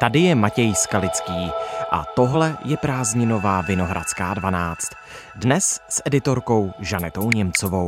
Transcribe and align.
Tady 0.00 0.20
je 0.20 0.34
Matěj 0.34 0.74
Skalický 0.74 1.50
a 1.92 2.04
tohle 2.16 2.56
je 2.64 2.76
prázdninová 2.76 3.60
Vinohradská 3.60 4.34
12. 4.34 4.88
Dnes 5.36 5.80
s 5.88 6.02
editorkou 6.04 6.70
Žanetou 6.80 7.30
Němcovou. 7.30 7.86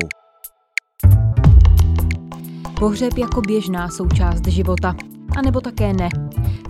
Pohřeb 2.78 3.18
jako 3.18 3.40
běžná 3.40 3.88
součást 3.88 4.46
života. 4.46 4.94
A 5.38 5.42
nebo 5.42 5.60
také 5.60 5.92
ne. 5.92 6.08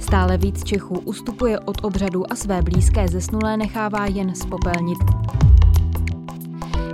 Stále 0.00 0.38
víc 0.38 0.64
Čechů 0.64 0.98
ustupuje 0.98 1.58
od 1.58 1.84
obřadu 1.84 2.32
a 2.32 2.36
své 2.36 2.62
blízké 2.62 3.08
zesnulé 3.08 3.56
nechává 3.56 4.06
jen 4.06 4.34
spopelnit. 4.34 4.98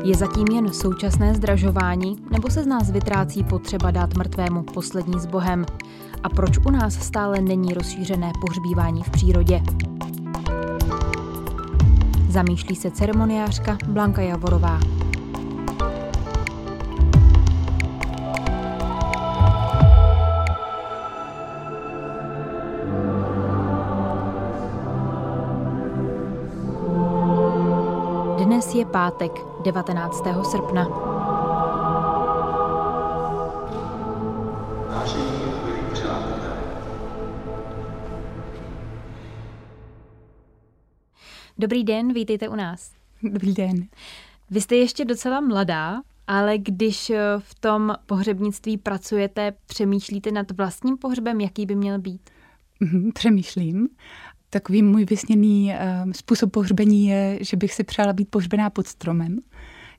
Je 0.04 0.14
zatím 0.14 0.46
jen 0.52 0.72
současné 0.72 1.34
zdražování, 1.34 2.16
nebo 2.30 2.50
se 2.50 2.62
z 2.62 2.66
nás 2.66 2.90
vytrácí 2.90 3.44
potřeba 3.44 3.90
dát 3.90 4.14
mrtvému 4.14 4.62
poslední 4.62 5.20
s 5.20 5.26
Bohem? 5.26 5.66
A 6.22 6.28
proč 6.28 6.58
u 6.66 6.70
nás 6.70 6.94
stále 6.94 7.40
není 7.40 7.74
rozšířené 7.74 8.32
pohřbívání 8.40 9.02
v 9.02 9.10
přírodě? 9.10 9.62
Zamýšlí 12.28 12.76
se 12.76 12.90
ceremoniářka 12.90 13.78
Blanka 13.86 14.22
Javorová. 14.22 14.80
Dnes 28.44 28.74
je 28.74 28.86
pátek, 28.86 29.32
19. 29.64 30.24
srpna. 30.42 31.11
Dobrý 41.62 41.84
den, 41.84 42.12
vítejte 42.12 42.48
u 42.48 42.54
nás. 42.54 42.92
Dobrý 43.22 43.54
den. 43.54 43.86
Vy 44.50 44.60
jste 44.60 44.76
ještě 44.76 45.04
docela 45.04 45.40
mladá, 45.40 46.02
ale 46.26 46.58
když 46.58 47.12
v 47.38 47.54
tom 47.60 47.94
pohřebnictví 48.06 48.78
pracujete, 48.78 49.52
přemýšlíte 49.66 50.30
nad 50.30 50.50
vlastním 50.50 50.96
pohřbem, 50.98 51.40
jaký 51.40 51.66
by 51.66 51.74
měl 51.74 51.98
být? 51.98 52.30
Mhm, 52.80 53.12
přemýšlím 53.12 53.88
Takový 54.50 54.82
můj 54.82 55.04
vysněný 55.04 55.74
uh, 56.04 56.12
způsob 56.12 56.52
pohřbení 56.52 57.06
je, 57.06 57.38
že 57.40 57.56
bych 57.56 57.74
si 57.74 57.84
přála 57.84 58.12
být 58.12 58.28
pohřbená 58.30 58.70
pod 58.70 58.86
stromem. 58.86 59.38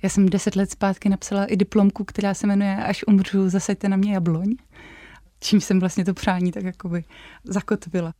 Já 0.02 0.10
jsem 0.10 0.30
deset 0.30 0.56
let 0.56 0.72
zpátky 0.72 1.10
napsala 1.10 1.46
i 1.46 1.58
diplomku, 1.58 2.04
která 2.04 2.34
se 2.34 2.48
jmenuje 2.48 2.76
Až 2.76 3.04
umřu, 3.08 3.50
zasaďte 3.50 3.90
na 3.90 3.98
mě 3.98 4.14
jabloň. 4.14 4.56
Čím 5.40 5.62
jsem 5.62 5.80
vlastně 5.80 6.06
to 6.06 6.14
přání 6.14 6.52
tak 6.52 6.64
jakoby 6.64 7.04
zakotvila. 7.44 8.14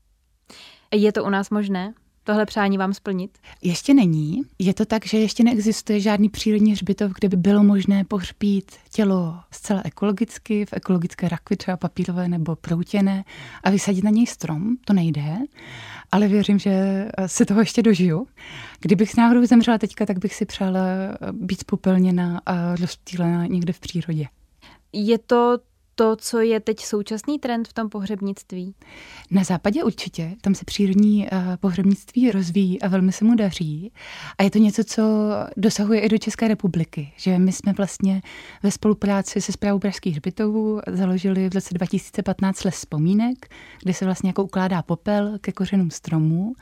Je 0.94 1.12
to 1.12 1.24
u 1.24 1.30
nás 1.30 1.50
možné? 1.50 1.94
Tohle 2.24 2.46
přání 2.46 2.78
vám 2.78 2.94
splnit? 2.94 3.38
Ještě 3.62 3.94
není. 3.94 4.42
Je 4.60 4.74
to 4.74 4.86
tak, 4.86 5.06
že 5.06 5.18
ještě 5.18 5.44
neexistuje 5.44 6.00
žádný 6.00 6.30
přírodní 6.30 6.72
hřbitov, 6.72 7.12
kde 7.20 7.30
by 7.30 7.38
bylo 7.38 7.64
možné 7.64 8.04
pohřbít 8.04 8.72
tělo 8.92 9.40
zcela 9.52 9.82
ekologicky, 9.86 10.66
v 10.66 10.74
ekologické 10.74 11.30
rakvi, 11.30 11.56
třeba 11.56 11.78
papírové 11.78 12.28
nebo 12.28 12.56
proutěné, 12.56 13.24
a 13.64 13.70
vysadit 13.70 14.04
na 14.04 14.10
něj 14.10 14.28
strom. 14.28 14.76
To 14.86 14.94
nejde. 14.94 15.38
Ale 16.12 16.28
věřím, 16.28 16.60
že 16.60 17.08
se 17.26 17.46
toho 17.46 17.60
ještě 17.60 17.82
dožiju. 17.82 18.28
Kdybych 18.80 19.12
s 19.12 19.16
náhodou 19.16 19.46
zemřela 19.46 19.78
teďka, 19.78 20.06
tak 20.06 20.20
bych 20.20 20.36
si 20.36 20.46
přála 20.46 20.82
být 21.32 21.60
spopelněna 21.60 22.42
a 22.46 22.76
rozptýlena 22.76 23.46
někde 23.46 23.74
v 23.74 23.80
přírodě. 23.80 24.26
Je 24.94 25.18
to 25.18 25.58
to, 25.96 26.16
co 26.16 26.40
je 26.40 26.60
teď 26.60 26.80
současný 26.80 27.40
trend 27.40 27.68
v 27.68 27.74
tom 27.74 27.90
pohřebnictví? 27.90 28.76
Na 29.32 29.44
západě 29.44 29.84
určitě. 29.84 30.36
Tam 30.42 30.56
se 30.56 30.66
přírodní 30.66 31.28
uh, 31.32 31.40
pohřebnictví 31.56 32.32
rozvíjí 32.32 32.82
a 32.82 32.88
velmi 32.88 33.12
se 33.12 33.26
mu 33.26 33.36
daří. 33.36 33.92
A 34.38 34.44
je 34.44 34.52
to 34.52 34.58
něco, 34.58 34.84
co 34.84 35.04
dosahuje 35.58 36.00
i 36.00 36.10
do 36.10 36.18
České 36.18 36.48
republiky. 36.48 37.14
Že 37.18 37.40
my 37.40 37.52
jsme 37.52 37.74
vlastně 37.74 38.22
ve 38.64 38.72
spolupráci 38.72 39.42
se 39.42 39.52
zprávou 39.52 39.80
Pražských 39.80 40.14
hřbitovů 40.14 40.82
založili 40.88 41.50
v 41.50 41.54
roce 41.54 41.74
2015 41.74 42.64
les 42.64 42.76
vzpomínek, 42.76 43.48
kde 43.84 43.94
se 43.94 44.06
vlastně 44.06 44.30
jako 44.30 44.44
ukládá 44.44 44.82
popel 44.82 45.38
ke 45.42 45.52
kořenům 45.52 45.92
stromů. 45.92 46.54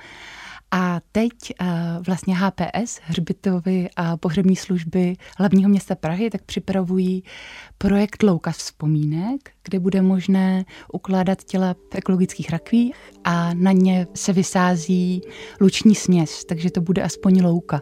A 0.72 1.02
teď 1.12 1.32
uh, 1.62 1.68
vlastně 2.06 2.36
HPS, 2.38 3.00
hřbitovy 3.04 3.90
a 3.96 4.18
pohřební 4.18 4.56
služby 4.56 5.16
hlavního 5.38 5.70
města 5.70 5.96
Prahy, 5.96 6.30
tak 6.30 6.42
připravují 6.44 7.24
projekt 7.78 8.24
Louka 8.24 8.52
vzpomínek, 8.52 9.52
kde 9.64 9.80
bude 9.80 10.02
možné 10.02 10.66
ukládat 10.94 11.44
těla 11.44 11.74
v 11.74 11.96
ekologických 11.96 12.50
rakvích 12.50 12.96
a 13.24 13.54
na 13.54 13.72
ně 13.72 14.08
se 14.14 14.34
vysází 14.34 15.22
luční 15.62 15.96
směs, 15.96 16.46
takže 16.46 16.72
to 16.72 16.82
bude 16.82 17.02
aspoň 17.02 17.44
louka. 17.44 17.82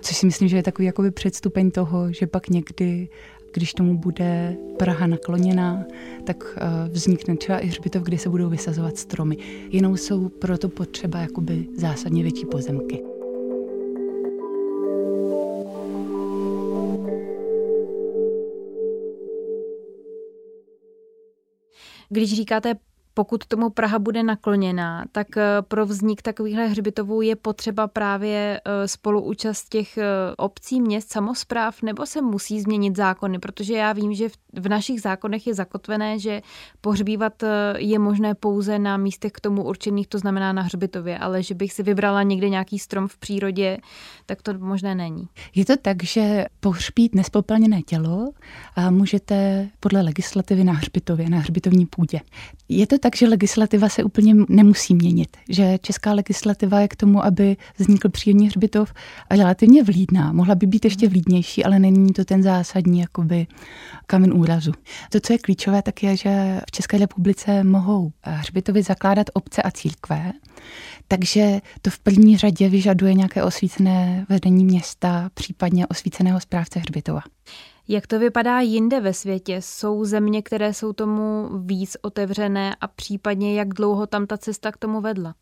Což 0.00 0.16
si 0.16 0.26
myslím, 0.26 0.48
že 0.48 0.56
je 0.56 0.62
takový 0.62 0.86
jakoby 0.86 1.10
předstupeň 1.10 1.70
toho, 1.70 2.12
že 2.12 2.26
pak 2.26 2.48
někdy 2.48 3.08
když 3.52 3.74
tomu 3.74 3.98
bude 3.98 4.56
Praha 4.78 5.06
nakloněná, 5.06 5.84
tak 6.24 6.58
eh, 6.58 6.88
vznikne 6.88 7.36
třeba 7.36 7.58
i 7.58 7.66
hřbitov, 7.66 8.02
kde 8.02 8.18
se 8.18 8.28
budou 8.28 8.48
vysazovat 8.48 8.96
stromy. 8.96 9.36
Jenom 9.70 9.96
jsou 9.96 10.28
proto 10.28 10.68
potřeba 10.68 11.18
jakoby 11.18 11.68
zásadně 11.76 12.22
větší 12.22 12.46
pozemky. 12.46 13.02
Když 22.08 22.34
říkáte 22.34 22.74
pokud 23.16 23.46
tomu 23.46 23.70
Praha 23.70 23.98
bude 23.98 24.22
nakloněná, 24.22 25.04
tak 25.12 25.36
eh, 25.36 25.42
pro 25.62 25.86
vznik 25.86 26.22
takovýchhle 26.22 26.66
hřbitovů 26.66 27.22
je 27.22 27.36
potřeba 27.36 27.86
právě 27.86 28.60
eh, 28.64 28.88
spoluúčast 28.88 29.68
těch 29.68 29.98
eh, 29.98 30.04
obcí, 30.36 30.80
měst, 30.80 31.12
samozpráv, 31.12 31.82
nebo 31.82 32.06
se 32.06 32.22
musí 32.22 32.60
změnit 32.60 32.96
zákony, 32.96 33.38
protože 33.38 33.74
já 33.74 33.92
vím, 33.92 34.14
že 34.14 34.28
v 34.52 34.68
našich 34.68 35.00
zákonech 35.00 35.46
je 35.46 35.54
zakotvené, 35.54 36.18
že 36.18 36.42
pohřbívat 36.80 37.32
je 37.76 37.98
možné 37.98 38.34
pouze 38.34 38.78
na 38.78 38.96
místech 38.96 39.32
k 39.32 39.40
tomu 39.40 39.64
určených, 39.64 40.06
to 40.06 40.18
znamená 40.18 40.52
na 40.52 40.62
hřbitově, 40.62 41.18
ale 41.18 41.42
že 41.42 41.54
bych 41.54 41.72
si 41.72 41.82
vybrala 41.82 42.22
někde 42.22 42.48
nějaký 42.48 42.78
strom 42.78 43.08
v 43.08 43.18
přírodě, 43.18 43.78
tak 44.26 44.42
to 44.42 44.58
možné 44.58 44.94
není. 44.94 45.28
Je 45.54 45.64
to 45.64 45.76
tak, 45.76 46.02
že 46.02 46.44
pohřbít 46.60 47.14
nespopelněné 47.14 47.82
tělo 47.82 48.30
můžete 48.90 49.68
podle 49.80 50.02
legislativy 50.02 50.64
na 50.64 50.72
hřbitově, 50.72 51.30
na 51.30 51.38
hřbitovní 51.38 51.86
půdě. 51.86 52.20
Je 52.68 52.86
to 52.86 52.98
tak, 52.98 53.05
že 53.14 53.28
legislativa 53.28 53.88
se 53.88 54.04
úplně 54.04 54.34
nemusí 54.48 54.94
měnit. 54.94 55.36
Že 55.48 55.78
česká 55.82 56.12
legislativa 56.12 56.80
je 56.80 56.88
k 56.88 56.96
tomu, 56.96 57.24
aby 57.24 57.56
vznikl 57.78 58.08
přírodní 58.08 58.46
hřbitov 58.46 58.92
relativně 59.30 59.82
vlídná. 59.82 60.32
Mohla 60.32 60.54
by 60.54 60.66
být 60.66 60.84
ještě 60.84 61.08
vlídnější, 61.08 61.64
ale 61.64 61.78
není 61.78 62.12
to 62.12 62.24
ten 62.24 62.42
zásadní 62.42 63.00
jakoby 63.00 63.46
kamen 64.06 64.32
úrazu. 64.32 64.72
To, 65.12 65.20
co 65.20 65.32
je 65.32 65.38
klíčové, 65.38 65.82
tak 65.82 66.02
je, 66.02 66.16
že 66.16 66.60
v 66.68 66.70
České 66.70 66.98
republice 66.98 67.64
mohou 67.64 68.12
hřbitovy 68.22 68.82
zakládat 68.82 69.26
obce 69.32 69.62
a 69.62 69.70
církve, 69.70 70.32
takže 71.08 71.60
to 71.82 71.90
v 71.90 71.98
první 71.98 72.36
řadě 72.36 72.68
vyžaduje 72.68 73.14
nějaké 73.14 73.42
osvícené 73.42 74.26
vedení 74.28 74.64
města, 74.64 75.30
případně 75.34 75.86
osvíceného 75.86 76.40
správce 76.40 76.78
hřbitova. 76.78 77.20
Jak 77.88 78.06
to 78.06 78.18
vypadá 78.18 78.60
jinde 78.60 79.00
ve 79.00 79.12
světě? 79.12 79.56
Jsou 79.62 80.04
země, 80.04 80.42
které 80.42 80.74
jsou 80.74 80.92
tomu 80.92 81.48
víc 81.58 81.96
otevřené 82.02 82.76
a 82.80 82.86
případně 82.86 83.58
jak 83.58 83.74
dlouho 83.74 84.06
tam 84.06 84.26
ta 84.26 84.38
cesta 84.38 84.72
k 84.72 84.76
tomu 84.76 85.00
vedla? 85.00 85.34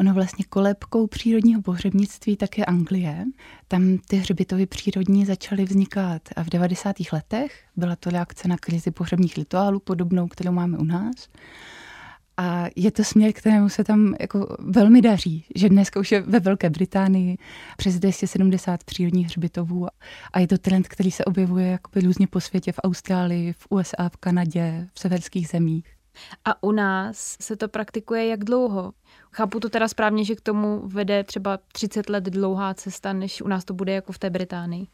Ono 0.00 0.14
vlastně 0.14 0.44
kolebkou 0.48 1.06
přírodního 1.06 1.62
pohřebnictví 1.62 2.36
tak 2.36 2.58
je 2.58 2.64
Anglie. 2.64 3.24
Tam 3.68 3.98
ty 4.08 4.16
hřbitovy 4.16 4.66
přírodní 4.66 5.24
začaly 5.24 5.64
vznikat 5.64 6.22
v 6.42 6.50
90. 6.50 6.96
letech. 7.12 7.64
Byla 7.76 7.96
to 7.96 8.10
reakce 8.10 8.48
na 8.48 8.56
krizi 8.56 8.90
pohřebních 8.90 9.36
rituálů, 9.36 9.80
podobnou, 9.80 10.28
kterou 10.28 10.52
máme 10.52 10.78
u 10.78 10.84
nás. 10.84 11.28
A 12.40 12.66
je 12.76 12.90
to 12.90 13.04
směr, 13.04 13.32
kterému 13.32 13.68
se 13.68 13.84
tam 13.84 14.14
jako 14.20 14.56
velmi 14.58 15.02
daří, 15.02 15.44
že 15.54 15.68
dneska 15.68 16.00
už 16.00 16.12
je 16.12 16.20
ve 16.20 16.40
Velké 16.40 16.70
Británii 16.70 17.38
přes 17.76 17.98
270 17.98 18.84
přírodních 18.84 19.26
hřbitovů 19.26 19.86
a 20.32 20.40
je 20.40 20.48
to 20.48 20.58
trend, 20.58 20.88
který 20.88 21.10
se 21.10 21.24
objevuje 21.24 21.66
jakoby 21.66 22.00
různě 22.00 22.26
po 22.26 22.40
světě, 22.40 22.72
v 22.72 22.80
Austrálii, 22.84 23.52
v 23.52 23.66
USA, 23.70 24.08
v 24.08 24.16
Kanadě, 24.16 24.88
v 24.94 25.00
severských 25.00 25.48
zemích. 25.48 25.84
A 26.44 26.62
u 26.62 26.72
nás 26.72 27.36
se 27.40 27.56
to 27.56 27.68
praktikuje 27.68 28.26
jak 28.26 28.44
dlouho? 28.44 28.92
Chápu 29.32 29.60
to 29.60 29.68
teda 29.68 29.88
správně, 29.88 30.24
že 30.24 30.34
k 30.34 30.40
tomu 30.40 30.82
vede 30.84 31.24
třeba 31.24 31.58
30 31.72 32.08
let 32.08 32.24
dlouhá 32.24 32.74
cesta, 32.74 33.12
než 33.12 33.42
u 33.42 33.48
nás 33.48 33.64
to 33.64 33.74
bude 33.74 33.92
jako 33.92 34.12
v 34.12 34.18
té 34.18 34.30
Británii? 34.30 34.86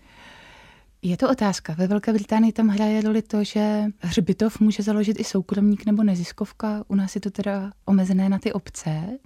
Je 1.07 1.17
to 1.17 1.31
otázka. 1.31 1.75
Ve 1.79 1.87
Velké 1.87 2.13
Británii 2.13 2.53
tam 2.53 2.69
hraje 2.69 3.01
roli 3.01 3.23
to, 3.23 3.45
že 3.45 3.85
hřbitov 3.99 4.61
může 4.61 4.83
založit 4.83 5.21
i 5.21 5.25
soukromník 5.25 5.87
nebo 5.87 6.03
neziskovka. 6.03 6.85
U 6.89 6.95
nás 6.95 7.15
je 7.15 7.21
to 7.21 7.31
teda 7.31 7.73
omezené 7.85 8.29
na 8.29 8.39
ty 8.39 8.53
obce, 8.53 9.19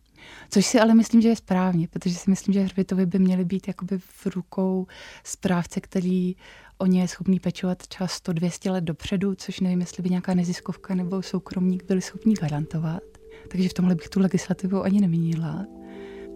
což 0.50 0.66
si 0.66 0.80
ale 0.80 0.94
myslím, 0.94 1.20
že 1.20 1.28
je 1.28 1.36
správně, 1.36 1.88
protože 1.88 2.14
si 2.14 2.30
myslím, 2.30 2.54
že 2.54 2.60
hřbitovy 2.60 3.06
by 3.06 3.18
měly 3.18 3.44
být 3.44 3.68
jakoby 3.68 3.98
v 3.98 4.26
rukou 4.26 4.86
správce, 5.24 5.80
který 5.80 6.36
o 6.78 6.86
ně 6.86 7.00
je 7.00 7.08
schopný 7.08 7.40
pečovat 7.40 7.86
třeba 7.86 8.06
100-200 8.06 8.70
let 8.72 8.84
dopředu, 8.84 9.34
což 9.34 9.60
nevím, 9.60 9.80
jestli 9.80 10.02
by 10.02 10.10
nějaká 10.10 10.34
neziskovka 10.34 10.94
nebo 10.94 11.22
soukromník 11.22 11.84
byli 11.84 12.02
schopni 12.02 12.34
garantovat. 12.34 13.02
takže 13.50 13.68
v 13.68 13.74
tomhle 13.74 13.94
bych 13.94 14.08
tu 14.08 14.20
legislativu 14.20 14.82
ani 14.82 15.00
neměnila. 15.00 15.66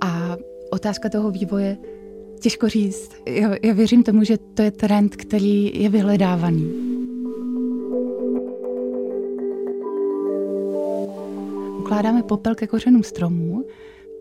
A 0.00 0.36
otázka 0.70 1.08
toho 1.08 1.30
vývoje, 1.30 1.78
těžko 2.42 2.68
říct. 2.68 3.12
Já, 3.26 3.50
já 3.62 3.72
věřím 3.72 4.02
tomu, 4.02 4.24
že 4.24 4.38
to 4.38 4.62
je 4.62 4.70
trend, 4.70 5.16
který 5.16 5.82
je 5.82 5.88
vyhledávaný. 5.88 6.72
Ukládáme 11.78 12.22
popel 12.22 12.54
ke 12.54 12.66
kořenům 12.66 13.02
stromů, 13.02 13.64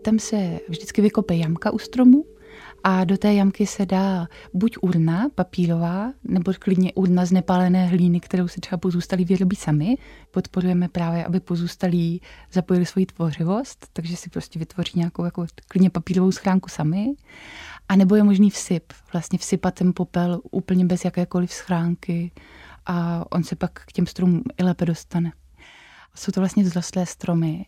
tam 0.02 0.18
se 0.18 0.60
vždycky 0.68 1.02
vykope 1.02 1.36
jamka 1.36 1.70
u 1.70 1.78
stromu 1.78 2.24
a 2.84 3.04
do 3.04 3.18
té 3.18 3.34
jamky 3.34 3.66
se 3.66 3.86
dá 3.86 4.28
buď 4.54 4.76
urna 4.80 5.28
papírová, 5.34 6.12
nebo 6.24 6.52
klidně 6.58 6.92
urna 6.92 7.24
z 7.24 7.32
nepálené 7.32 7.86
hlíny, 7.86 8.20
kterou 8.20 8.48
si 8.48 8.60
třeba 8.60 8.78
pozůstalí 8.78 9.24
vyrobí 9.24 9.56
sami. 9.56 9.96
Podporujeme 10.30 10.88
právě, 10.88 11.24
aby 11.24 11.40
pozůstalí 11.40 12.20
zapojili 12.52 12.86
svoji 12.86 13.06
tvořivost, 13.06 13.86
takže 13.92 14.16
si 14.16 14.30
prostě 14.30 14.58
vytvoří 14.58 14.92
nějakou 14.94 15.24
jako 15.24 15.46
klidně 15.68 15.90
papírovou 15.90 16.32
schránku 16.32 16.68
sami. 16.68 17.14
A 17.92 17.96
nebo 17.96 18.14
je 18.14 18.22
možný 18.22 18.50
vsyp, 18.50 18.92
vlastně 19.12 19.38
vsypat 19.38 19.74
ten 19.74 19.92
popel 19.94 20.40
úplně 20.50 20.84
bez 20.84 21.04
jakékoliv 21.04 21.52
schránky 21.52 22.32
a 22.86 23.24
on 23.32 23.44
se 23.44 23.56
pak 23.56 23.72
k 23.72 23.92
těm 23.92 24.06
stromům 24.06 24.42
i 24.58 24.64
lépe 24.64 24.84
dostane. 24.86 25.32
Jsou 26.14 26.32
to 26.32 26.40
vlastně 26.40 26.64
vzrostlé 26.64 27.06
stromy. 27.06 27.66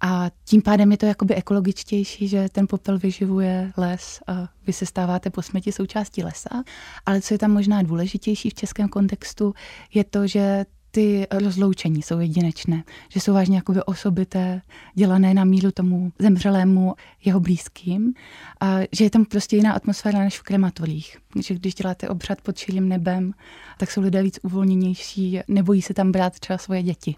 A 0.00 0.30
tím 0.44 0.62
pádem 0.62 0.92
je 0.92 0.98
to 0.98 1.06
jakoby 1.06 1.34
ekologičtější, 1.34 2.28
že 2.28 2.48
ten 2.48 2.66
popel 2.66 2.98
vyživuje 2.98 3.72
les 3.76 4.20
a 4.26 4.48
vy 4.66 4.72
se 4.72 4.86
stáváte 4.86 5.30
po 5.30 5.42
smrti 5.42 5.72
součástí 5.72 6.24
lesa. 6.24 6.64
Ale 7.06 7.20
co 7.20 7.34
je 7.34 7.38
tam 7.38 7.50
možná 7.50 7.82
důležitější 7.82 8.50
v 8.50 8.54
českém 8.54 8.88
kontextu, 8.88 9.54
je 9.94 10.04
to, 10.04 10.26
že 10.26 10.66
ty 10.94 11.26
rozloučení 11.30 12.02
jsou 12.02 12.18
jedinečné, 12.18 12.84
že 13.08 13.20
jsou 13.20 13.34
vážně 13.34 13.56
jakoby 13.56 13.82
osobité, 13.82 14.62
dělané 14.94 15.34
na 15.34 15.44
míru 15.44 15.70
tomu 15.70 16.12
zemřelému 16.18 16.94
jeho 17.24 17.40
blízkým 17.40 18.14
a 18.60 18.78
že 18.92 19.04
je 19.04 19.10
tam 19.10 19.24
prostě 19.24 19.56
jiná 19.56 19.72
atmosféra 19.72 20.18
než 20.18 20.38
v 20.38 20.42
krematorích. 20.42 21.18
Že 21.42 21.54
když 21.54 21.74
děláte 21.74 22.08
obřad 22.08 22.40
pod 22.40 22.58
širým 22.58 22.88
nebem, 22.88 23.32
tak 23.78 23.90
jsou 23.90 24.00
lidé 24.00 24.22
víc 24.22 24.38
uvolněnější, 24.42 25.40
nebojí 25.48 25.82
se 25.82 25.94
tam 25.94 26.12
brát 26.12 26.38
třeba 26.38 26.58
svoje 26.58 26.82
děti. 26.82 27.16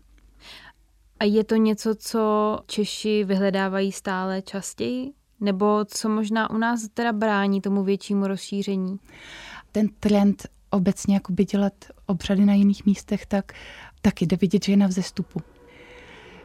A 1.20 1.24
je 1.24 1.44
to 1.44 1.56
něco, 1.56 1.94
co 1.94 2.58
Češi 2.66 3.24
vyhledávají 3.24 3.92
stále 3.92 4.42
častěji? 4.42 5.12
Nebo 5.40 5.84
co 5.84 6.08
možná 6.08 6.50
u 6.50 6.58
nás 6.58 6.88
teda 6.94 7.12
brání 7.12 7.60
tomu 7.60 7.84
většímu 7.84 8.26
rozšíření? 8.26 8.98
Ten 9.72 9.88
trend 10.00 10.46
obecně 10.70 11.14
jakoby 11.14 11.44
dělat 11.44 11.72
obřady 12.06 12.44
na 12.44 12.54
jiných 12.54 12.86
místech, 12.86 13.26
tak 13.26 13.52
taky 14.02 14.26
jde 14.26 14.36
vidět, 14.36 14.64
že 14.64 14.72
je 14.72 14.76
na 14.76 14.86
vzestupu. 14.86 15.40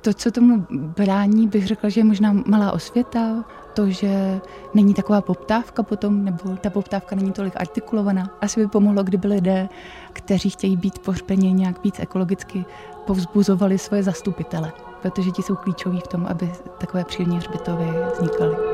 To, 0.02 0.14
co 0.14 0.32
tomu 0.32 0.66
brání, 0.72 1.48
bych 1.48 1.68
řekla, 1.68 1.90
že 1.90 2.00
je 2.00 2.04
možná 2.04 2.34
malá 2.46 2.72
osvěta, 2.72 3.46
to, 3.74 3.90
že 3.90 4.42
není 4.74 4.94
taková 4.94 5.22
poptávka 5.22 5.84
potom, 5.84 6.26
nebo 6.26 6.56
ta 6.56 6.70
poptávka 6.70 7.16
není 7.16 7.32
tolik 7.32 7.54
artikulovaná. 7.56 8.38
Asi 8.42 8.60
by 8.60 8.68
pomohlo, 8.68 9.04
kdyby 9.04 9.28
lidé, 9.28 9.70
kteří 10.14 10.50
chtějí 10.50 10.78
být 10.78 11.00
pohřbeni 11.00 11.54
nějak 11.54 11.84
víc 11.84 12.00
ekologicky, 12.00 12.66
povzbuzovali 13.06 13.78
svoje 13.78 14.04
zastupitele, 14.04 14.72
protože 15.02 15.32
ti 15.32 15.42
jsou 15.42 15.56
klíčoví 15.56 16.00
v 16.00 16.08
tom, 16.08 16.26
aby 16.26 16.52
takové 16.78 17.04
přírodní 17.04 17.38
hřbitovy 17.38 17.86
vznikaly. 18.14 18.71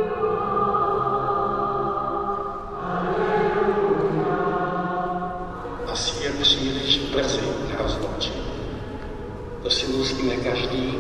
Na 7.27 7.83
rozloučení. 7.83 8.47
To 9.63 9.69
si 9.69 9.87
musíme 9.87 10.35
každý 10.35 10.93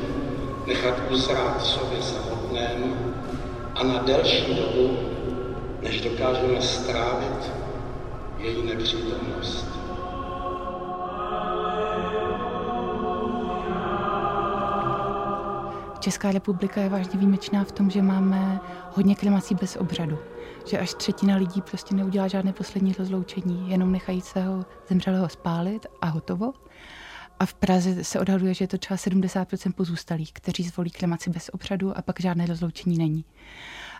nechat 0.65 0.95
uzrát 1.09 1.65
sobě 1.65 2.01
samotnému 2.01 2.95
a 3.75 3.83
na 3.83 4.03
delší 4.03 4.55
dobu, 4.55 4.97
než 5.81 6.01
dokážeme 6.01 6.61
strávit 6.61 7.51
její 8.37 8.65
nepřítomnost. 8.65 9.76
Česká 16.07 16.31
republika 16.31 16.81
je 16.81 16.89
vážně 16.89 17.19
výjimečná 17.19 17.63
v 17.63 17.71
tom, 17.71 17.89
že 17.89 18.01
máme 18.01 18.59
hodně 18.93 19.15
kremací 19.15 19.55
bez 19.55 19.75
obřadu. 19.75 20.17
Že 20.65 20.79
až 20.79 20.93
třetina 20.93 21.35
lidí 21.35 21.61
prostě 21.61 21.95
neudělá 21.95 22.27
žádné 22.27 22.53
poslední 22.53 22.93
rozloučení, 22.93 23.71
jenom 23.71 23.91
nechají 23.91 24.21
svého 24.21 24.65
zemřelého 24.89 25.29
spálit 25.29 25.85
a 26.01 26.07
hotovo. 26.07 26.53
A 27.39 27.45
v 27.45 27.53
Praze 27.53 28.03
se 28.03 28.19
odhaduje, 28.19 28.53
že 28.53 28.63
je 28.63 28.67
to 28.67 28.77
třeba 28.77 28.97
70% 28.97 29.71
pozůstalých, 29.73 30.33
kteří 30.33 30.63
zvolí 30.63 30.89
kremaci 30.89 31.29
bez 31.29 31.49
obřadu 31.53 31.97
a 31.97 32.01
pak 32.01 32.19
žádné 32.19 32.45
rozloučení 32.45 32.97
není. 32.97 33.25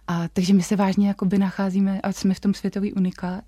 A 0.08 0.28
takže 0.28 0.54
my 0.54 0.64
se 0.64 0.76
vážně 0.76 1.08
jakoby 1.08 1.38
nacházíme 1.38 2.02
a 2.02 2.12
jsme 2.12 2.34
v 2.34 2.40
tom 2.40 2.54
světový 2.54 2.94
unikát 2.94 3.44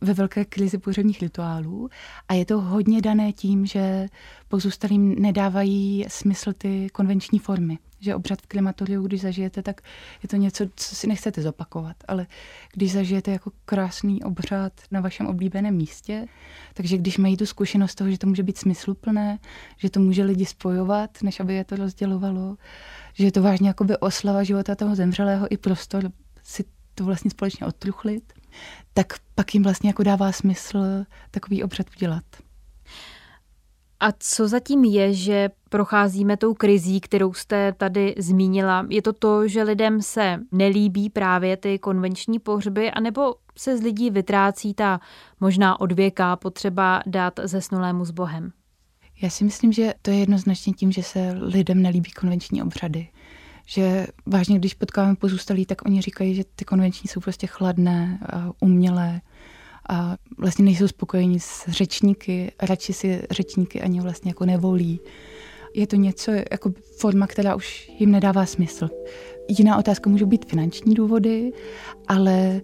ve 0.00 0.14
velké 0.14 0.44
krizi 0.44 0.78
pohřebních 0.78 1.20
rituálů 1.20 1.88
a 2.28 2.34
je 2.34 2.44
to 2.44 2.60
hodně 2.60 3.02
dané 3.02 3.32
tím, 3.32 3.66
že 3.66 4.08
pozůstalým 4.48 5.14
nedávají 5.22 6.04
smysl 6.08 6.52
ty 6.52 6.88
konvenční 6.92 7.38
formy 7.38 7.78
že 8.00 8.14
obřad 8.14 8.42
v 8.42 8.46
klimatoriu, 8.46 9.02
když 9.02 9.20
zažijete, 9.20 9.62
tak 9.62 9.80
je 10.22 10.28
to 10.28 10.36
něco, 10.36 10.64
co 10.76 10.94
si 10.94 11.06
nechcete 11.06 11.42
zopakovat. 11.42 11.96
Ale 12.08 12.26
když 12.72 12.92
zažijete 12.92 13.30
jako 13.30 13.52
krásný 13.64 14.22
obřad 14.22 14.72
na 14.90 15.00
vašem 15.00 15.26
oblíbeném 15.26 15.74
místě, 15.74 16.26
takže 16.74 16.98
když 16.98 17.18
mají 17.18 17.36
tu 17.36 17.46
zkušenost 17.46 17.94
toho, 17.94 18.10
že 18.10 18.18
to 18.18 18.26
může 18.26 18.42
být 18.42 18.58
smysluplné, 18.58 19.38
že 19.76 19.90
to 19.90 20.00
může 20.00 20.24
lidi 20.24 20.46
spojovat, 20.46 21.10
než 21.22 21.40
aby 21.40 21.54
je 21.54 21.64
to 21.64 21.76
rozdělovalo, 21.76 22.56
že 23.14 23.24
je 23.24 23.32
to 23.32 23.42
vážně 23.42 23.68
jakoby 23.68 23.96
oslava 23.96 24.42
života 24.42 24.74
toho 24.74 24.94
zemřelého 24.94 25.52
i 25.52 25.56
prostor 25.56 26.10
si 26.42 26.64
to 26.94 27.04
vlastně 27.04 27.30
společně 27.30 27.66
odtruchlit, 27.66 28.32
tak 28.94 29.14
pak 29.34 29.54
jim 29.54 29.62
vlastně 29.62 29.88
jako 29.88 30.02
dává 30.02 30.32
smysl 30.32 31.04
takový 31.30 31.62
obřad 31.62 31.86
udělat. 31.96 32.24
A 34.00 34.12
co 34.18 34.48
zatím 34.48 34.84
je, 34.84 35.14
že 35.14 35.50
procházíme 35.68 36.36
tou 36.36 36.54
krizí, 36.54 37.00
kterou 37.00 37.32
jste 37.32 37.72
tady 37.72 38.14
zmínila? 38.18 38.86
Je 38.88 39.02
to 39.02 39.12
to, 39.12 39.48
že 39.48 39.62
lidem 39.62 40.02
se 40.02 40.40
nelíbí 40.52 41.10
právě 41.10 41.56
ty 41.56 41.78
konvenční 41.78 42.38
pohřby, 42.38 42.90
anebo 42.90 43.34
se 43.58 43.78
z 43.78 43.82
lidí 43.82 44.10
vytrácí 44.10 44.74
ta 44.74 45.00
možná 45.40 45.80
odvěká 45.80 46.36
potřeba 46.36 47.02
dát 47.06 47.40
zesnulému 47.42 48.04
s 48.04 48.10
Bohem? 48.10 48.52
Já 49.22 49.30
si 49.30 49.44
myslím, 49.44 49.72
že 49.72 49.94
to 50.02 50.10
je 50.10 50.18
jednoznačně 50.18 50.72
tím, 50.72 50.92
že 50.92 51.02
se 51.02 51.34
lidem 51.40 51.82
nelíbí 51.82 52.10
konvenční 52.10 52.62
obřady. 52.62 53.08
Že 53.66 54.06
vážně, 54.26 54.58
když 54.58 54.74
potkáme 54.74 55.16
pozůstalí, 55.16 55.66
tak 55.66 55.86
oni 55.86 56.00
říkají, 56.00 56.34
že 56.34 56.44
ty 56.56 56.64
konvenční 56.64 57.08
jsou 57.08 57.20
prostě 57.20 57.46
chladné, 57.46 58.18
umělé, 58.60 59.20
a 59.88 60.16
vlastně 60.38 60.64
nejsou 60.64 60.88
spokojeni 60.88 61.40
s 61.40 61.68
řečníky, 61.68 62.52
radši 62.62 62.92
si 62.92 63.22
řečníky 63.30 63.80
ani 63.80 64.00
vlastně 64.00 64.30
jako 64.30 64.46
nevolí. 64.46 65.00
Je 65.74 65.86
to 65.86 65.96
něco 65.96 66.30
jako 66.50 66.72
forma, 66.98 67.26
která 67.26 67.54
už 67.54 67.90
jim 67.98 68.10
nedává 68.10 68.46
smysl. 68.46 68.88
Jiná 69.48 69.78
otázka 69.78 70.10
můžou 70.10 70.26
být 70.26 70.44
finanční 70.44 70.94
důvody, 70.94 71.52
ale 72.08 72.60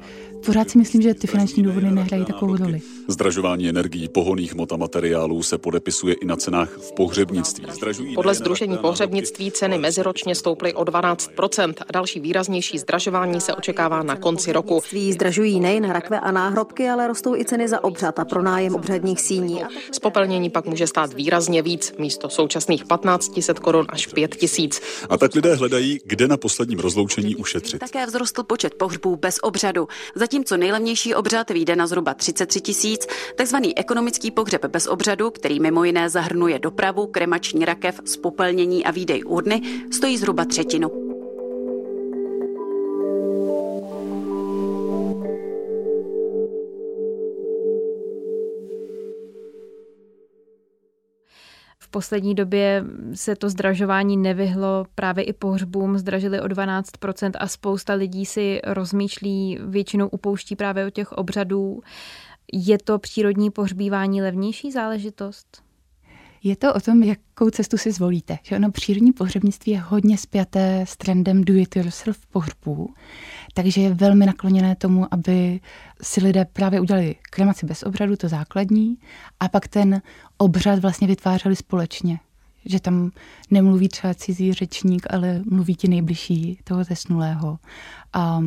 pořád 0.46 0.70
si 0.70 0.78
myslím, 0.78 1.02
že 1.02 1.14
ty 1.14 1.26
finanční 1.26 1.62
důvody 1.62 1.90
nehrají 1.90 2.24
takovou 2.24 2.56
roli. 2.56 2.80
Zdražování 3.08 3.68
energií, 3.68 4.08
pohoných 4.08 4.52
hmot 4.52 4.72
a 4.72 4.76
materiálů 4.76 5.42
se 5.42 5.58
podepisuje 5.58 6.14
i 6.14 6.26
na 6.26 6.36
cenách 6.36 6.70
v 6.70 6.92
pohřebnictví. 6.92 7.66
Zdražují 7.72 8.14
Podle 8.14 8.34
Združení 8.34 8.78
pohřebnictví 8.78 9.50
ceny 9.50 9.78
meziročně 9.78 10.34
stouply 10.34 10.74
o 10.74 10.82
12% 10.82 11.74
a 11.88 11.92
další 11.92 12.20
výraznější 12.20 12.78
zdražování 12.78 13.40
se 13.40 13.54
očekává 13.54 14.02
na 14.02 14.16
konci 14.16 14.52
roku. 14.52 14.82
Zdražují 15.12 15.60
nejen 15.60 15.90
rakve 15.90 16.20
a 16.20 16.30
náhrobky, 16.30 16.88
ale 16.88 17.06
rostou 17.06 17.36
i 17.36 17.44
ceny 17.44 17.68
za 17.68 17.84
obřad 17.84 18.18
a 18.18 18.24
pronájem 18.24 18.74
obřadních 18.74 19.20
síní. 19.20 19.62
Spopelnění 19.92 20.50
pak 20.50 20.66
může 20.66 20.86
stát 20.86 21.12
výrazně 21.14 21.62
víc, 21.62 21.94
místo 21.98 22.28
současných 22.28 22.84
1500 22.84 23.58
korun 23.58 23.86
až 23.88 24.06
5000. 24.06 24.80
A 25.08 25.18
tak 25.18 25.34
lidé 25.34 25.54
hledají, 25.54 26.00
kde 26.04 26.28
na 26.28 26.36
posledním 26.36 26.78
rozloučení 26.78 27.36
ušetřit. 27.36 27.78
Také 27.78 28.06
vzrostl 28.06 28.42
počet 28.42 28.74
pohřbů 28.74 29.16
bez 29.16 29.38
obřadu. 29.42 29.88
Zatímco 30.36 30.56
nejlevnější 30.56 31.14
obřad 31.14 31.50
vyjde 31.50 31.76
na 31.76 31.86
zhruba 31.86 32.14
33 32.14 32.60
tisíc, 32.60 33.06
takzvaný 33.36 33.78
ekonomický 33.78 34.30
pohřeb 34.30 34.64
bez 34.64 34.86
obřadu, 34.86 35.30
který 35.30 35.60
mimo 35.60 35.84
jiné 35.84 36.10
zahrnuje 36.10 36.58
dopravu, 36.58 37.06
kremační 37.06 37.64
rakev, 37.64 38.00
spopelnění 38.04 38.84
a 38.84 38.90
výdej 38.90 39.22
urny, 39.26 39.62
stojí 39.90 40.18
zhruba 40.18 40.44
třetinu. 40.44 41.05
V 51.86 51.88
poslední 51.88 52.34
době 52.34 52.84
se 53.14 53.36
to 53.36 53.50
zdražování 53.50 54.16
nevyhlo 54.16 54.86
právě 54.94 55.24
i 55.24 55.32
pohřbům, 55.32 55.98
zdražili 55.98 56.40
o 56.40 56.44
12% 56.44 57.30
a 57.38 57.48
spousta 57.48 57.94
lidí 57.94 58.26
si 58.26 58.60
rozmýšlí, 58.64 59.58
většinou 59.66 60.08
upouští 60.08 60.56
právě 60.56 60.86
od 60.86 60.90
těch 60.90 61.12
obřadů. 61.12 61.80
Je 62.52 62.78
to 62.78 62.98
přírodní 62.98 63.50
pohřbívání 63.50 64.22
levnější 64.22 64.72
záležitost? 64.72 65.62
Je 66.42 66.56
to 66.56 66.74
o 66.74 66.80
tom, 66.80 67.02
jakou 67.02 67.50
cestu 67.50 67.76
si 67.76 67.92
zvolíte. 67.92 68.38
Že 68.42 68.56
ono 68.56 68.70
přírodní 68.70 69.12
pohřebnictví 69.12 69.72
je 69.72 69.80
hodně 69.80 70.18
spjaté 70.18 70.84
s 70.86 70.96
trendem 70.96 71.44
do 71.44 71.54
it 71.54 71.76
yourself 71.76 72.26
pohřbů, 72.26 72.94
takže 73.56 73.80
je 73.80 73.94
velmi 73.94 74.26
nakloněné 74.26 74.76
tomu, 74.76 75.14
aby 75.14 75.60
si 76.02 76.20
lidé 76.20 76.44
právě 76.44 76.80
udělali 76.80 77.14
kremaci 77.30 77.66
bez 77.66 77.82
obřadu, 77.82 78.16
to 78.16 78.28
základní, 78.28 78.98
a 79.40 79.48
pak 79.48 79.68
ten 79.68 80.02
obřad 80.38 80.78
vlastně 80.78 81.06
vytvářeli 81.06 81.56
společně. 81.56 82.20
Že 82.64 82.80
tam 82.80 83.10
nemluví 83.50 83.88
třeba 83.88 84.14
cizí 84.14 84.52
řečník, 84.52 85.06
ale 85.10 85.42
mluví 85.50 85.74
ti 85.74 85.88
nejbližší 85.88 86.58
toho 86.64 86.84
zesnulého. 86.84 87.58
A 88.12 88.40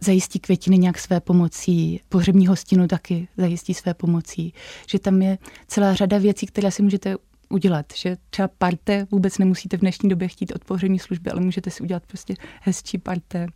zajistí 0.00 0.38
květiny 0.38 0.78
nějak 0.78 0.98
své 0.98 1.20
pomocí, 1.20 2.00
pohřební 2.08 2.46
hostinu 2.46 2.88
taky 2.88 3.28
zajistí 3.36 3.74
své 3.74 3.94
pomocí. 3.94 4.54
Že 4.88 4.98
tam 4.98 5.22
je 5.22 5.38
celá 5.66 5.94
řada 5.94 6.18
věcí, 6.18 6.46
které 6.46 6.70
si 6.70 6.82
můžete 6.82 7.16
udělat. 7.48 7.86
Že 7.96 8.16
třeba 8.30 8.48
parte 8.58 9.06
vůbec 9.10 9.38
nemusíte 9.38 9.76
v 9.76 9.80
dnešní 9.80 10.08
době 10.08 10.28
chtít 10.28 10.52
od 10.54 10.64
pohřební 10.64 10.98
služby, 10.98 11.30
ale 11.30 11.40
můžete 11.40 11.70
si 11.70 11.82
udělat 11.82 12.06
prostě 12.06 12.34
hezčí 12.62 12.98
parte, 12.98 13.46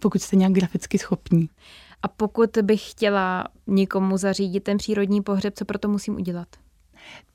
pokud 0.00 0.22
jste 0.22 0.36
nějak 0.36 0.52
graficky 0.52 0.98
schopní. 0.98 1.48
A 2.02 2.08
pokud 2.08 2.50
bych 2.62 2.90
chtěla 2.90 3.44
někomu 3.66 4.16
zařídit 4.16 4.60
ten 4.60 4.78
přírodní 4.78 5.22
pohřeb, 5.22 5.54
co 5.56 5.64
pro 5.64 5.78
to 5.78 5.88
musím 5.88 6.14
udělat? 6.14 6.48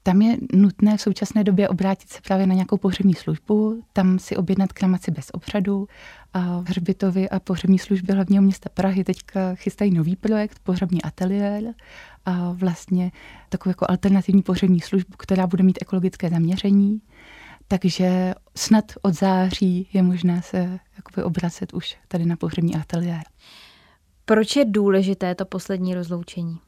Tam 0.03 0.21
je 0.21 0.37
nutné 0.53 0.97
v 0.97 1.01
současné 1.01 1.43
době 1.43 1.69
obrátit 1.69 2.09
se 2.09 2.19
právě 2.27 2.47
na 2.47 2.53
nějakou 2.53 2.77
pohřební 2.77 3.13
službu, 3.13 3.83
tam 3.93 4.19
si 4.19 4.37
objednat 4.37 4.73
kremaci 4.73 5.11
bez 5.11 5.27
obřadu. 5.33 5.87
A 6.33 6.63
hřbitovy 6.67 7.29
a 7.29 7.39
pohřební 7.39 7.79
služby 7.79 8.13
hlavního 8.13 8.43
města 8.43 8.69
Prahy 8.73 9.03
teďka 9.03 9.55
chystají 9.55 9.91
nový 9.91 10.15
projekt, 10.15 10.59
pohřební 10.63 11.01
ateliér, 11.01 11.73
a 12.25 12.51
vlastně 12.51 13.11
takovou 13.49 13.71
jako 13.71 13.85
alternativní 13.89 14.41
pohřební 14.41 14.81
službu, 14.81 15.13
která 15.17 15.47
bude 15.47 15.63
mít 15.63 15.77
ekologické 15.81 16.29
zaměření. 16.29 17.01
Takže 17.67 18.33
snad 18.55 18.85
od 19.01 19.13
září 19.13 19.87
je 19.93 20.03
možné 20.03 20.41
se 20.41 20.79
jakoby 20.95 21.23
obracet 21.23 21.73
už 21.73 21.97
tady 22.07 22.25
na 22.25 22.35
pohřební 22.35 22.75
ateliér. 22.75 23.23
Proč 24.25 24.55
je 24.55 24.65
důležité 24.65 25.35
to 25.35 25.45
poslední 25.45 25.95
rozloučení? 25.95 26.59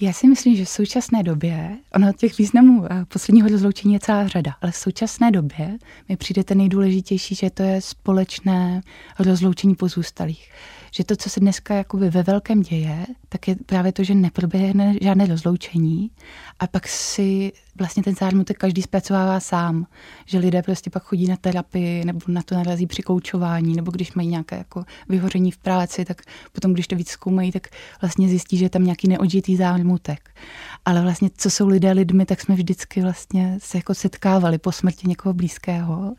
Já 0.00 0.12
si 0.12 0.28
myslím, 0.28 0.56
že 0.56 0.64
v 0.64 0.68
současné 0.68 1.22
době, 1.22 1.78
ono 1.94 2.12
těch 2.12 2.38
významů 2.38 2.86
eh, 2.92 3.04
posledního 3.04 3.48
rozloučení 3.48 3.94
je 3.94 4.00
celá 4.00 4.28
řada, 4.28 4.54
ale 4.62 4.72
v 4.72 4.76
současné 4.76 5.30
době 5.30 5.78
mi 6.08 6.16
přijde 6.16 6.44
ten 6.44 6.58
nejdůležitější, 6.58 7.34
že 7.34 7.50
to 7.50 7.62
je 7.62 7.80
společné 7.80 8.80
rozloučení 9.18 9.74
pozůstalých 9.74 10.50
že 10.90 11.04
to, 11.04 11.16
co 11.16 11.30
se 11.30 11.40
dneska 11.40 11.74
jakoby 11.74 12.10
ve 12.10 12.22
velkém 12.22 12.62
děje, 12.62 13.06
tak 13.28 13.48
je 13.48 13.56
právě 13.66 13.92
to, 13.92 14.04
že 14.04 14.14
neproběhne 14.14 14.94
žádné 15.00 15.26
rozloučení 15.26 16.10
a 16.60 16.66
pak 16.66 16.88
si 16.88 17.52
vlastně 17.78 18.02
ten 18.02 18.14
zármutek 18.14 18.58
každý 18.58 18.82
zpracovává 18.82 19.40
sám, 19.40 19.86
že 20.26 20.38
lidé 20.38 20.62
prostě 20.62 20.90
pak 20.90 21.02
chodí 21.02 21.26
na 21.26 21.36
terapii 21.36 22.04
nebo 22.04 22.20
na 22.28 22.42
to 22.42 22.54
narazí 22.54 22.86
při 22.86 23.02
koučování, 23.02 23.76
nebo 23.76 23.90
když 23.90 24.14
mají 24.14 24.28
nějaké 24.28 24.56
jako 24.56 24.84
vyhoření 25.08 25.50
v 25.50 25.58
práci, 25.58 26.04
tak 26.04 26.22
potom, 26.52 26.72
když 26.72 26.88
to 26.88 26.96
víc 26.96 27.08
zkoumají, 27.08 27.52
tak 27.52 27.68
vlastně 28.00 28.28
zjistí, 28.28 28.56
že 28.56 28.64
je 28.64 28.70
tam 28.70 28.84
nějaký 28.84 29.08
neodžitý 29.08 29.56
zármutek. 29.56 30.30
Ale 30.84 31.02
vlastně, 31.02 31.30
co 31.36 31.50
jsou 31.50 31.68
lidé 31.68 31.92
lidmi, 31.92 32.26
tak 32.26 32.40
jsme 32.40 32.54
vždycky 32.54 33.02
vlastně 33.02 33.58
se 33.62 33.78
jako 33.78 33.94
setkávali 33.94 34.58
po 34.58 34.72
smrti 34.72 35.08
někoho 35.08 35.32
blízkého 35.32 36.14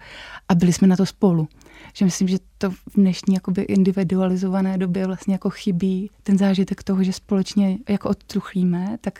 a 0.50 0.56
byli 0.56 0.74
jsme 0.74 0.88
na 0.88 0.96
to 0.96 1.06
spolu 1.06 1.48
že 1.94 2.06
myslím, 2.06 2.28
že 2.28 2.38
to 2.58 2.72
v 2.72 2.78
dnešní 2.96 3.34
jakoby 3.36 3.62
individualizované 3.62 4.78
době 4.78 5.08
vlastně 5.08 5.34
jako 5.34 5.50
chybí 5.50 6.12
ten 6.24 6.38
zážitek 6.38 6.84
toho, 6.84 7.04
že 7.04 7.14
společně 7.14 7.78
jako 7.90 8.10
odtruchlíme, 8.10 8.98
tak, 9.02 9.20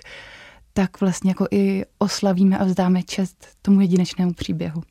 tak 0.74 1.02
vlastně 1.02 1.32
jako 1.32 1.48
i 1.52 1.86
oslavíme 1.98 2.58
a 2.58 2.64
vzdáme 2.64 3.04
čest 3.04 3.48
tomu 3.62 3.82
jedinečnému 3.82 4.34
příběhu. 4.34 4.84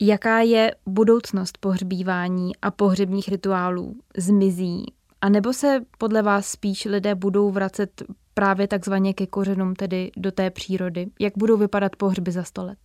Jaká 0.00 0.40
je 0.40 0.74
budoucnost 0.86 1.58
pohřbívání 1.58 2.56
a 2.62 2.70
pohřebních 2.70 3.28
rituálů? 3.28 3.96
Zmizí? 4.16 4.84
A 5.20 5.28
nebo 5.28 5.52
se 5.52 5.80
podle 5.98 6.22
vás 6.22 6.46
spíš 6.46 6.84
lidé 6.84 7.14
budou 7.14 7.50
vracet 7.50 8.02
právě 8.34 8.68
takzvaně 8.68 9.14
ke 9.14 9.26
kořenům, 9.26 9.74
tedy 9.74 10.10
do 10.16 10.32
té 10.32 10.50
přírody? 10.50 11.06
Jak 11.20 11.32
budou 11.36 11.56
vypadat 11.56 11.96
pohřby 11.96 12.32
za 12.32 12.42
sto 12.42 12.64
let? 12.64 12.78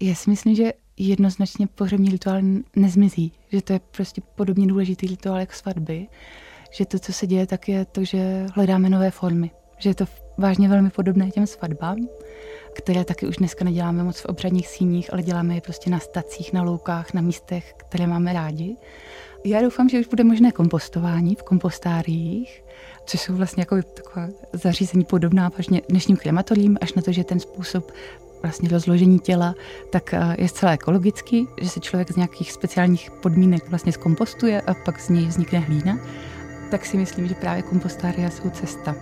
Já 0.00 0.14
si 0.14 0.30
myslím, 0.30 0.54
že 0.54 0.72
jednoznačně 0.96 1.66
pohřební 1.66 2.10
rituál 2.10 2.40
nezmizí, 2.76 3.32
že 3.52 3.62
to 3.62 3.72
je 3.72 3.80
prostě 3.90 4.22
podobně 4.34 4.66
důležitý 4.66 5.06
rituál 5.06 5.38
jak 5.38 5.54
svatby, 5.54 6.06
že 6.70 6.84
to, 6.84 6.98
co 6.98 7.12
se 7.12 7.26
děje, 7.26 7.46
tak 7.46 7.68
je 7.68 7.84
to, 7.84 8.04
že 8.04 8.46
hledáme 8.54 8.90
nové 8.90 9.10
formy, 9.10 9.50
že 9.78 9.90
je 9.90 9.94
to 9.94 10.04
vážně 10.38 10.68
velmi 10.68 10.90
podobné 10.90 11.30
těm 11.30 11.46
svatbám, 11.46 11.96
které 12.72 13.04
taky 13.04 13.26
už 13.26 13.36
dneska 13.36 13.64
neděláme 13.64 14.04
moc 14.04 14.20
v 14.20 14.24
obřadních 14.24 14.68
síních, 14.68 15.12
ale 15.12 15.22
děláme 15.22 15.54
je 15.54 15.60
prostě 15.60 15.90
na 15.90 15.98
stacích, 15.98 16.52
na 16.52 16.62
loukách, 16.62 17.14
na 17.14 17.20
místech, 17.20 17.74
které 17.76 18.06
máme 18.06 18.32
rádi. 18.32 18.76
Já 19.44 19.62
doufám, 19.62 19.88
že 19.88 20.00
už 20.00 20.06
bude 20.06 20.24
možné 20.24 20.52
kompostování 20.52 21.34
v 21.34 21.42
kompostáriích, 21.42 22.64
což 23.06 23.20
jsou 23.20 23.34
vlastně 23.34 23.60
jako 23.60 23.82
taková 23.82 24.28
zařízení 24.52 25.04
podobná 25.04 25.50
vážně 25.58 25.82
dnešním 25.88 26.16
krematorím, 26.16 26.78
až 26.80 26.94
na 26.94 27.02
to, 27.02 27.12
že 27.12 27.24
ten 27.24 27.40
způsob 27.40 27.92
vlastně 28.42 28.68
rozložení 28.68 29.18
těla, 29.18 29.54
tak 29.90 30.14
eh, 30.14 30.36
je 30.38 30.48
zcela 30.48 30.72
ekologický, 30.72 31.48
že 31.60 31.68
se 31.68 31.80
člověk 31.80 32.12
z 32.12 32.16
nějakých 32.16 32.52
speciálních 32.52 33.10
podmínek 33.10 33.68
vlastně 33.68 33.92
zkompostuje 33.92 34.60
a 34.60 34.74
pak 34.74 35.00
z 35.00 35.08
něj 35.08 35.26
vznikne 35.26 35.58
hlína, 35.58 35.98
tak 36.70 36.86
si 36.86 36.96
myslím, 36.96 37.28
že 37.28 37.34
právě 37.34 37.62
kompostária 37.62 38.30
jsou 38.30 38.50
cesta. 38.50 38.94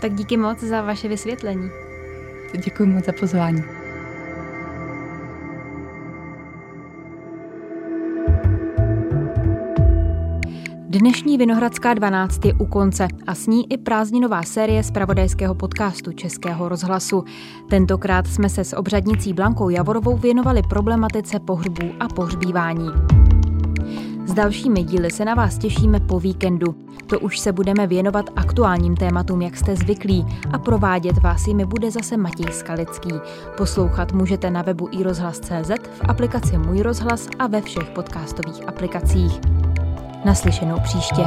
Tak 0.00 0.14
díky 0.14 0.36
moc 0.36 0.60
za 0.60 0.82
vaše 0.82 1.08
vysvětlení. 1.08 1.70
Děkuji 2.64 2.86
moc 2.86 3.04
za 3.04 3.12
pozvání. 3.12 3.77
Dnešní 10.90 11.38
Vinohradská 11.38 11.94
12 11.94 12.44
je 12.44 12.54
u 12.54 12.66
konce 12.66 13.08
a 13.26 13.34
s 13.34 13.46
ní 13.46 13.72
i 13.72 13.78
prázdninová 13.78 14.42
série 14.42 14.82
z 14.82 14.90
pravodajského 14.90 15.54
podcastu 15.54 16.12
Českého 16.12 16.68
rozhlasu. 16.68 17.24
Tentokrát 17.70 18.26
jsme 18.26 18.48
se 18.48 18.64
s 18.64 18.76
obřadnicí 18.76 19.32
Blankou 19.32 19.68
Javorovou 19.68 20.16
věnovali 20.16 20.62
problematice 20.68 21.40
pohřbů 21.40 21.90
a 22.00 22.08
pohřbívání. 22.08 22.88
S 24.26 24.34
dalšími 24.34 24.82
díly 24.82 25.10
se 25.10 25.24
na 25.24 25.34
vás 25.34 25.58
těšíme 25.58 26.00
po 26.00 26.20
víkendu. 26.20 26.74
To 27.06 27.20
už 27.20 27.38
se 27.38 27.52
budeme 27.52 27.86
věnovat 27.86 28.30
aktuálním 28.36 28.96
tématům, 28.96 29.42
jak 29.42 29.56
jste 29.56 29.76
zvyklí, 29.76 30.26
a 30.52 30.58
provádět 30.58 31.22
vás 31.22 31.46
jimi 31.46 31.64
bude 31.64 31.90
zase 31.90 32.16
Matěj 32.16 32.52
Skalický. 32.52 33.12
Poslouchat 33.56 34.12
můžete 34.12 34.50
na 34.50 34.62
webu 34.62 34.88
iRozhlas.cz, 34.92 35.70
v 35.92 36.00
aplikaci 36.08 36.58
Můj 36.58 36.82
rozhlas 36.82 37.28
a 37.38 37.46
ve 37.46 37.62
všech 37.62 37.90
podcastových 37.90 38.68
aplikacích. 38.68 39.57
Naslyšenou 40.24 40.80
příště. 40.80 41.22